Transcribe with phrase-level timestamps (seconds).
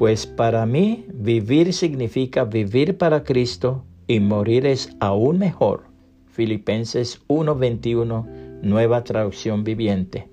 [0.00, 5.82] Pues para mí vivir significa vivir para Cristo y morir es aún mejor.
[6.24, 8.26] Filipenses 1:21,
[8.62, 10.26] nueva traducción viviente.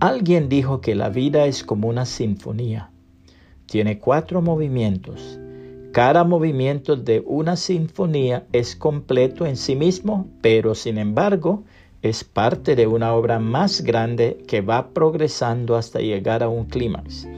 [0.00, 2.90] Alguien dijo que la vida es como una sinfonía.
[3.66, 5.38] Tiene cuatro movimientos.
[5.92, 11.62] Cada movimiento de una sinfonía es completo en sí mismo, pero sin embargo
[12.02, 17.28] es parte de una obra más grande que va progresando hasta llegar a un clímax.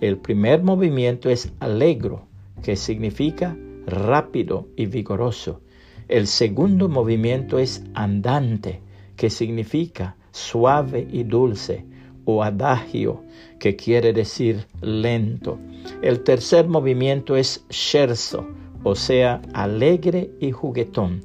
[0.00, 2.26] El primer movimiento es alegro,
[2.62, 5.60] que significa rápido y vigoroso.
[6.06, 8.80] El segundo movimiento es andante,
[9.16, 11.84] que significa suave y dulce,
[12.24, 13.24] o adagio,
[13.58, 15.58] que quiere decir lento.
[16.02, 18.46] El tercer movimiento es scherzo,
[18.84, 21.22] o sea, alegre y juguetón.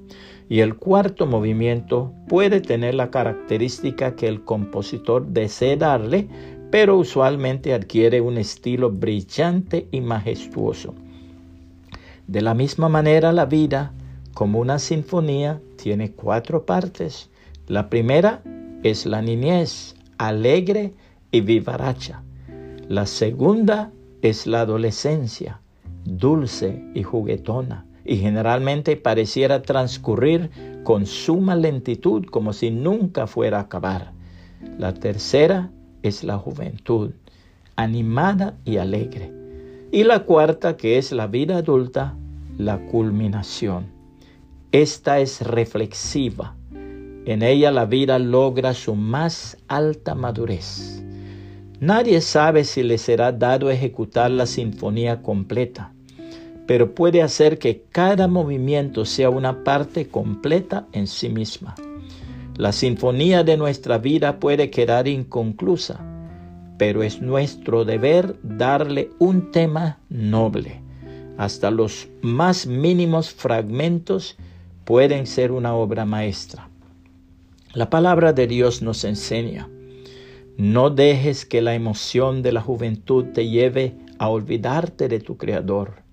[0.49, 6.27] Y el cuarto movimiento puede tener la característica que el compositor desee darle,
[6.73, 10.95] pero usualmente adquiere un estilo brillante y majestuoso.
[12.25, 13.93] De la misma manera, la vida,
[14.33, 17.29] como una sinfonía, tiene cuatro partes.
[17.67, 18.41] La primera
[18.81, 20.95] es la niñez, alegre
[21.29, 22.23] y vivaracha.
[22.89, 23.91] La segunda
[24.23, 25.61] es la adolescencia,
[26.05, 30.49] dulce y juguetona, y generalmente pareciera transcurrir
[30.83, 34.11] con suma lentitud como si nunca fuera a acabar.
[34.79, 35.69] La tercera
[36.03, 37.11] es la juventud,
[37.75, 39.31] animada y alegre.
[39.91, 42.15] Y la cuarta, que es la vida adulta,
[42.57, 43.85] la culminación.
[44.71, 46.55] Esta es reflexiva,
[47.25, 51.01] en ella la vida logra su más alta madurez.
[51.79, 55.93] Nadie sabe si le será dado ejecutar la sinfonía completa,
[56.67, 61.75] pero puede hacer que cada movimiento sea una parte completa en sí misma.
[62.57, 65.99] La sinfonía de nuestra vida puede quedar inconclusa,
[66.77, 70.79] pero es nuestro deber darle un tema noble.
[71.37, 74.37] Hasta los más mínimos fragmentos
[74.85, 76.69] pueden ser una obra maestra.
[77.73, 79.67] La palabra de Dios nos enseña,
[80.55, 86.03] no dejes que la emoción de la juventud te lleve a olvidarte de tu Creador.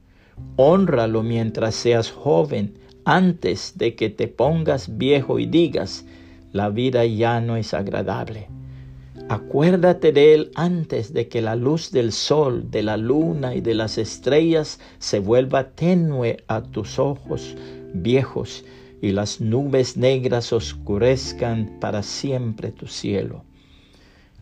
[0.57, 6.07] Honralo mientras seas joven, antes de que te pongas viejo y digas,
[6.53, 8.49] la vida ya no es agradable.
[9.29, 13.75] Acuérdate de Él antes de que la luz del sol, de la luna y de
[13.75, 17.57] las estrellas se vuelva tenue a tus ojos
[17.95, 18.65] viejos
[19.01, 23.45] y las nubes negras oscurezcan para siempre tu cielo.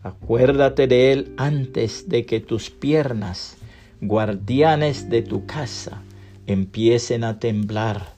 [0.01, 3.57] Acuérdate de él antes de que tus piernas,
[4.01, 6.01] guardianes de tu casa,
[6.47, 8.15] empiecen a temblar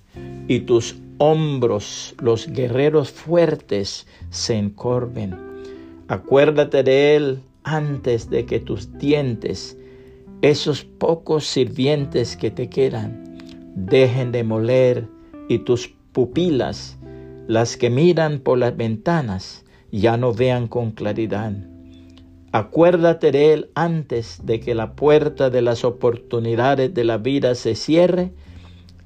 [0.47, 5.38] y tus hombros, los guerreros fuertes, se encorven.
[6.08, 9.78] Acuérdate de él antes de que tus dientes,
[10.42, 13.38] esos pocos sirvientes que te quedan,
[13.76, 15.08] dejen de moler
[15.48, 16.98] y tus pupilas,
[17.48, 21.53] las que miran por las ventanas, ya no vean con claridad.
[22.52, 27.76] Acuérdate de Él antes de que la puerta de las oportunidades de la vida se
[27.76, 28.32] cierre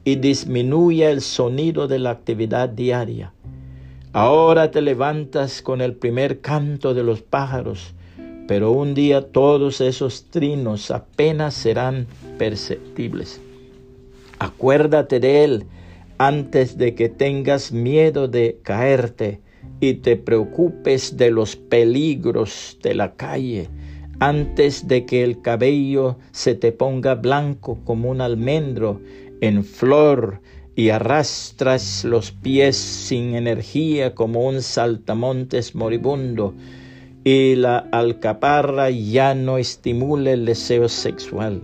[0.06, 3.34] y disminuya el sonido de la actividad diaria.
[4.14, 7.94] Ahora te levantas con el primer canto de los pájaros,
[8.48, 12.08] pero un día todos esos trinos apenas serán
[12.38, 13.42] perceptibles.
[14.40, 15.66] Acuérdate de Él
[16.18, 19.42] antes de que tengas miedo de caerte
[19.80, 23.70] y te preocupes de los peligros de la calle,
[24.20, 29.02] antes de que el cabello se te ponga blanco como un almendro
[29.46, 30.42] en flor
[30.76, 36.54] y arrastras los pies sin energía como un saltamontes moribundo
[37.24, 41.64] y la alcaparra ya no estimule el deseo sexual.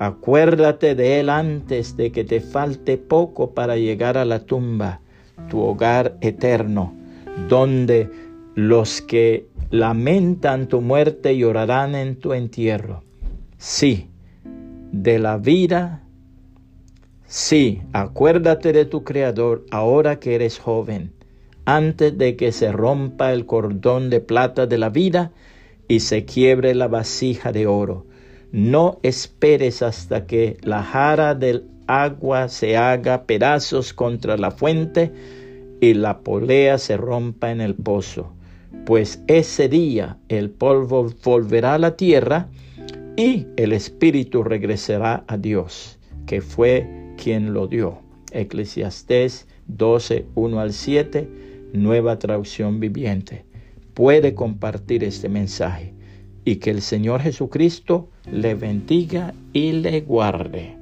[0.00, 5.00] Acuérdate de Él antes de que te falte poco para llegar a la tumba,
[5.48, 6.94] tu hogar eterno,
[7.48, 8.10] donde
[8.54, 13.02] los que lamentan tu muerte llorarán en tu entierro.
[13.56, 14.08] Sí,
[14.90, 16.02] de la vida,
[17.28, 21.12] sí, acuérdate de tu Creador ahora que eres joven,
[21.64, 25.30] antes de que se rompa el cordón de plata de la vida
[25.86, 28.06] y se quiebre la vasija de oro.
[28.50, 35.12] No esperes hasta que la jara del agua se haga pedazos contra la fuente
[35.80, 38.32] y la polea se rompa en el pozo,
[38.84, 42.48] pues ese día el polvo volverá a la tierra
[43.16, 47.98] y el espíritu regresará a Dios, que fue quien lo dio.
[48.32, 51.28] Eclesiastés 12, 1 al 7,
[51.74, 53.44] nueva traducción viviente.
[53.92, 55.92] Puede compartir este mensaje
[56.46, 60.77] y que el Señor Jesucristo le bendiga y le guarde.